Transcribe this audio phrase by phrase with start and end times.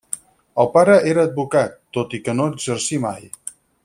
[0.63, 3.29] El pare era advocat, tot i que no exercí mai.